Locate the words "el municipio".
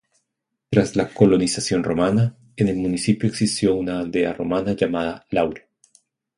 2.69-3.29